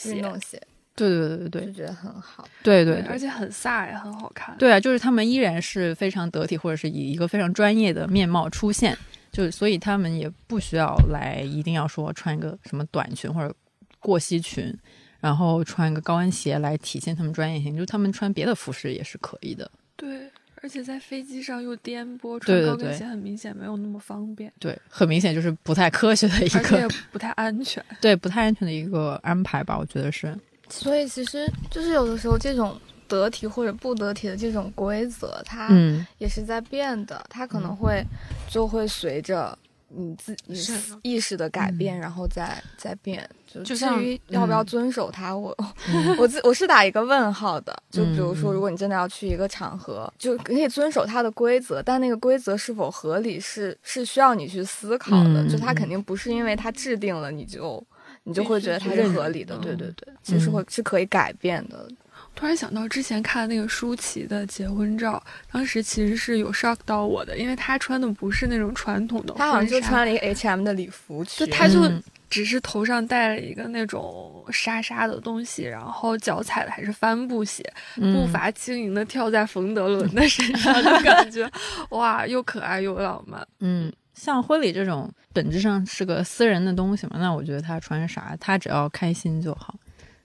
[0.04, 0.60] 运，动鞋，
[1.08, 2.46] 对对对对对就觉得很好。
[2.62, 4.54] 对对对而且很飒也很好看。
[4.58, 8.96] 对啊，就是他们依然是非常得体，或者是以一个非常专业的面貌出现，
[9.32, 13.54] 就所以他们也不需要来一定要说穿个什么短裙或者
[13.98, 14.76] 过膝裙，
[15.20, 19.70] 然后穿个高跟鞋来体现他们专业性，就他们穿别的服饰也是可以的。
[19.96, 20.30] 对，
[20.62, 27.84] 而且在飞机上又颠簸，对对对穿高跟鞋很明显没有那么方便，对，很明显就是不太科学的一而且个，不太安全。
[28.00, 30.34] 对不太安全的一个安排吧，我觉得是。
[30.70, 38.04] 所以其实就是有的时候这种得体或者不得体的这种规则，它嗯，也是在变的，它可能会
[38.48, 39.58] 就会随着
[39.88, 40.56] 你自你
[41.02, 43.28] 意识的改变，然后再再变。
[43.52, 45.52] 就至于要不要嗯遵守它，我
[46.16, 47.76] 我自我是打一个问号的。
[47.90, 55.42] 就比如说，如果你真的要去一个场合，就可以遵守它的规则，但那个规则是否合理，是是需要你去思考的。
[55.42, 57.84] 嗯就它嗯肯定不是因为它制定了你就。
[58.24, 61.88] 你就会觉得它是合理的，嗯对对对，其实会是可以改变的。
[62.34, 77.62] 突然想到之前看那个舒淇的结婚照，当时其实是有 shock 到我的，因为她穿的不是那种传统的婚纱，他好像就穿了一个 H&M 的礼服裙，就她就嗯只是头上戴了一个那种纱纱的东西，然后脚踩的还是帆布鞋，
[77.96, 81.50] 步嗯伐轻盈的跳在冯德伦的身上，就感觉
[81.90, 83.44] 哇，又可爱又浪漫。
[83.58, 89.74] 嗯，像婚礼这种本质上是个私人的东西嘛，那我觉得他穿啥，他只要开心就好。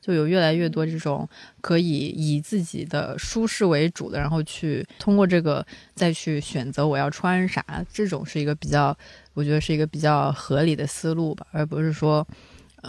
[0.02, 1.28] 就有越来越多这种
[1.62, 5.66] 可以以自己的舒适为主的，然后去通过这个
[5.96, 8.96] 再去选择我要穿啥，这种是一个比较，
[9.34, 12.28] 我觉得是一个比较合理的思路吧，而不是说，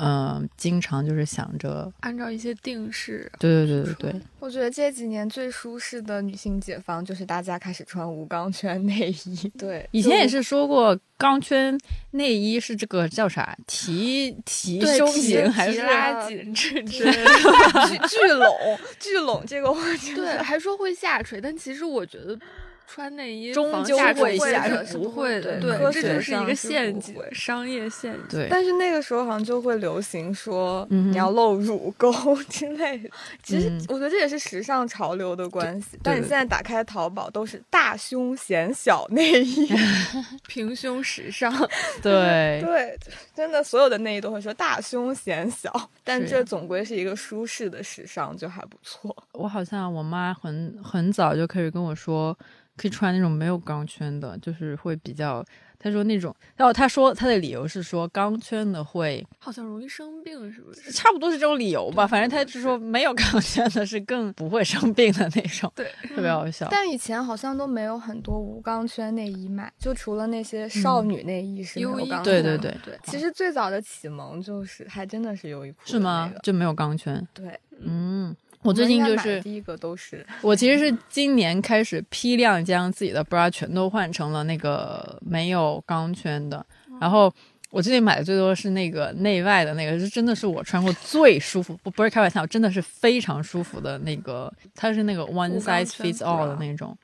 [0.00, 9.52] 嗯、经常就是想着，按照一些定式，对对对对对，我觉得这几年最舒适的女性解放就是大家开始穿无钢圈内衣。
[9.58, 11.78] 对，以前也是说过，钢圈
[12.12, 17.88] 内衣是这个叫啥提提胸型还是拉紧这之就类的。
[17.88, 22.38] 聚聚拢，聚拢这个我觉对，还说会下垂，但其实我觉得
[22.86, 28.22] 穿内衣防终究会下垂是不会的，对对，这就是一个陷阱，商业陷阱。
[28.30, 32.12] 对，但是那个时候好像就会流行说嗯你要露乳沟
[32.48, 33.10] 之类的。
[33.42, 35.98] 其实嗯我觉得这也是时尚潮流的关系。
[36.02, 39.68] 但你现在打开淘宝都是大胸显小内衣，
[40.46, 41.52] 平胸时尚，
[42.00, 42.98] 对对，
[43.34, 49.14] 真的所有的内衣都会说大胸显小，但这总归是一个舒适的时尚，就还不错。
[49.32, 52.36] 我好像我妈很很早就开始跟我说，
[52.76, 55.44] 可以穿那种没有钢圈的，就是会比较。
[55.78, 60.90] 他说那种，然后他说他的理由是说钢圈的会好像容易生病，是不是？
[60.90, 66.66] 差不多是这种理由吧，反正他是说没有钢圈的是更不会生病的那种，对，特别好笑。
[66.70, 72.56] 但以前好像都没有很多无钢圈内衣卖，就除了那些少女内衣是没有优衣钢圈对的。
[72.58, 76.32] 对对对，其实最早的启蒙就是还真的是优衣库、是吗？？
[76.42, 77.24] 就没有钢圈？
[77.34, 78.34] 对，嗯，
[78.66, 86.64] 我最近就是第一个都是 我其实是今年开始批量将自己的 bra 全都换成了那个没有钢圈的，
[87.00, 87.32] 然后
[87.70, 96.96] 我最近买的最多是那个内外的那个，是真的是我穿过最舒服，不不是开玩笑，真的是非常舒服的那个，它是那个 one size fits all 的那种，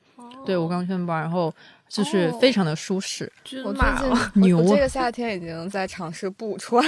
[0.45, 1.55] 对无钢圈包，然后
[1.89, 3.31] 就是非常的舒适。
[3.65, 6.83] 我最近 牛，我这个夏天已经在尝试不穿，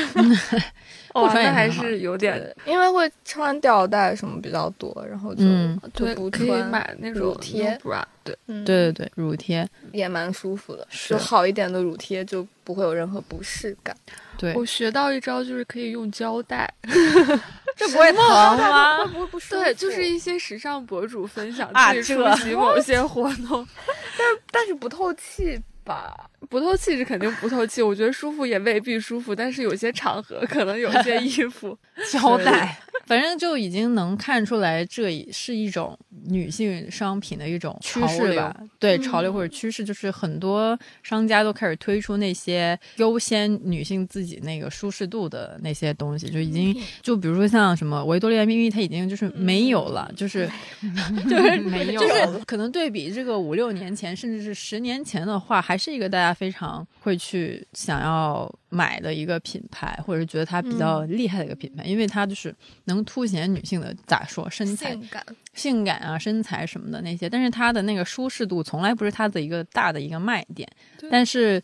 [1.12, 2.00] 不穿也还是。
[2.00, 5.44] 有点，因为会穿吊带什么比较多，然后就
[5.92, 7.78] 就不可以买那种贴，
[8.24, 9.68] 对，对对对，乳贴。
[9.92, 13.96] 也蛮舒服的，就好一点的乳贴就不会有任何不适感。
[14.36, 16.68] 对，我学到一招就是可以用胶带，
[17.76, 18.18] 这不会疼
[18.58, 19.04] 吗？
[19.06, 23.66] 不不对，就是一些时尚博主分享自己出席某些活动，
[24.16, 26.14] 但是但是不透气吧？
[26.48, 31.76] 不透气是肯定不透气，我觉得舒服也未必舒服，但是有些场合可能有些衣服
[32.10, 32.78] 胶带。
[33.07, 38.57] 反正就已经能看出来，这是一种女性商品的一种趋势吧？
[38.78, 50.50] 对，潮流或者趋势，就是很多商家都开始推出那些优先女性自己那个舒适度的那些东西，就已经就比如说像什么维多利亚秘密，它已经就是没有了，就是
[51.28, 58.52] 就是没有，就是可能对比这个五六年前，甚至是十年前的话，还是一个大家非常会去想要。
[58.74, 62.54] 买的一个品牌，或者是觉得它比较厉害的一个品牌，因为它就是
[62.84, 67.30] 能凸显女性的咋说身材、性感、性感啊、身材什么的那些。
[67.30, 70.68] 但是它的那个舒适度从来不是它的一个大的一个卖点。
[71.10, 71.62] 但是。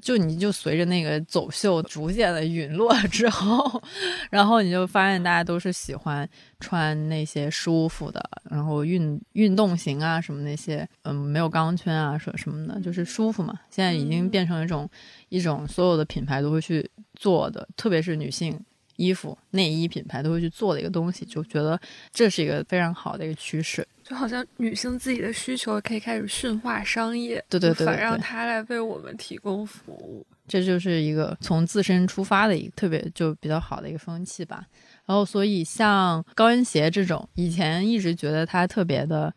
[0.00, 3.82] 就你就随着那个走秀逐渐的陨落 之后，
[4.30, 6.28] 然后你就发现大家都是喜欢
[6.60, 13.58] 穿那些舒服的，然后运运动型啊什么那些，嗯，没有钢圈啊什什么的，就是舒服嘛。
[13.70, 14.88] 现在已经变成一种
[15.28, 18.58] 一种所有的品牌都会去做的，特别是女性。
[18.96, 21.80] 衣服、内衣品牌都会去做的一个东西，就觉得
[22.12, 23.86] 这是一个非常好的一个趋势。
[24.08, 30.26] 就好像女性自己的需求可以开始驯化商业，对对对，反让它来为我们提供服务。
[30.46, 34.64] 这就是一个从自身出发的一个特别就比较好的一个风气吧。
[35.04, 39.34] 然后，所以像高跟鞋这种，以前一直觉得它特别的。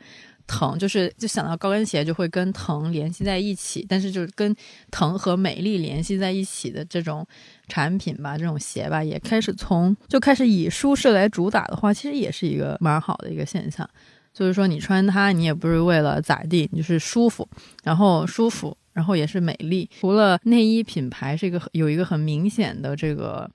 [0.48, 4.54] 疼就是就想到高跟鞋就会跟疼联系在一起，但是就是跟
[4.90, 7.26] 疼和美丽联系在一起的这种
[7.70, 13.90] 产品吧，这种鞋吧，也开始从就开始以舒适来主打的话，其实也是一个蛮好的一个现象。
[14.34, 17.48] 就是说你穿它，你也不是为了咋地，你就是舒服，
[17.84, 19.90] 然后舒服，然后也是美丽。
[20.00, 23.50] 除了内衣品牌是一个有一个很明显的这个。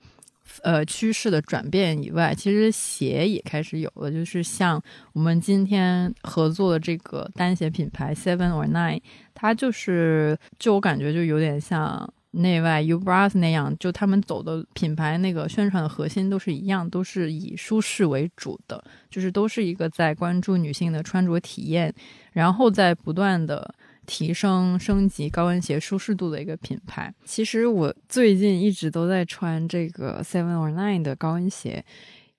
[0.63, 4.81] 呃，趋势的转变以外，其实鞋也开始有了，就是像
[5.13, 8.99] 我们今天合作的这个单鞋品牌 Seven or Nine，
[9.35, 21.93] 它就是就我感觉就有点像内外 Ubras 那样，就他们走的品牌那个宣传的核心都是一样，都是以舒适为主的，就是都是一个在关注女性的穿着体验，
[22.31, 23.75] 然后在不断的。
[24.09, 27.13] 提升升级高跟鞋舒适度的一个品牌。
[27.25, 31.83] 其实我最近一直都在穿这个 Seven or Nine 的高跟鞋。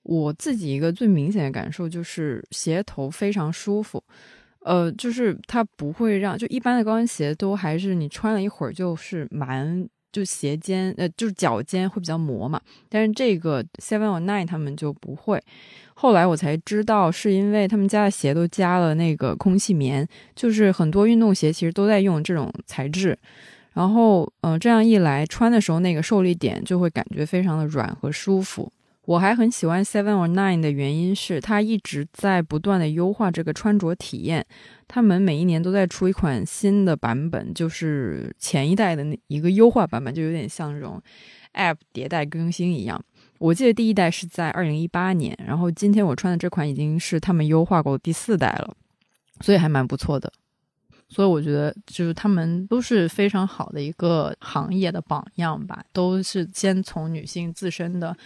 [0.03, 4.03] 我自己一个最明显的感受就是鞋头非常舒服，
[4.69, 12.61] 呃，就是它不会让就一般的高跟鞋都还是你穿了一会儿就是蛮就鞋尖呃就是脚尖会比较磨嘛，
[12.91, 15.43] 但是这个 Seven or Nine 他们就不会。
[15.95, 20.07] 后来我才知道，是因为他们家的鞋都加了那个空气棉，
[20.37, 23.19] 就是很多运动鞋其实都在用这种材质。
[23.73, 28.71] 然后，嗯，这样一来，穿的时候那个受力点就会感觉非常的软和舒服。
[29.09, 34.45] 我还很喜欢 Seven or Nine 的原因是，它一直在不断的优化这个穿着体验。
[34.87, 41.01] 他们每一年都在出一款新的版本，就是前一代的那一个优化版本，就有点像这种
[41.55, 43.03] App 迭代更新一样。
[43.39, 48.77] 我记得第一代是在二零一八年，然后今天我穿的这款已经是他们优化过的第四代了，
[49.41, 50.31] 所以还蛮不错的。
[51.09, 58.17] 所以我觉得就是他们都是非常好的一个行业的榜样吧，都是先从女性自身的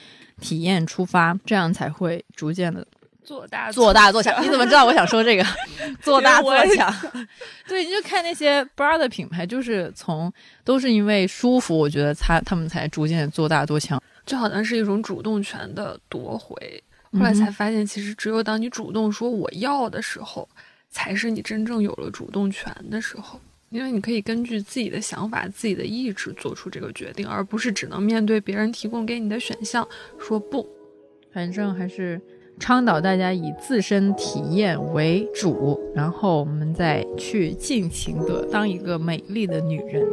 [0.41, 2.87] 体验出发，这样才会逐渐的
[3.22, 4.45] 做大做大做强。
[4.45, 5.45] 你怎么知道我想说这个？
[6.03, 6.93] 做大做强。
[7.68, 10.33] 对，你就看那些 bra 的品牌，就是从
[10.64, 14.03] 都是因为舒服，我觉得他他们才逐渐做大做强。
[14.26, 20.49] 就好像是一种主动权的夺回，后来才发现，其实只有当你主动说我要的时候，
[20.93, 23.40] 才是你真正有了主动权的时候。
[23.70, 29.88] 因为你可以根据自己的想法、自己的意志做出这个决定，而不是只能面对别人提供给你的选项
[30.18, 30.68] 说不。
[31.32, 32.20] 反正还是
[32.61, 40.07] 倡导大家以自身体验为主，然后我们再去尽情的当一个美丽的女人。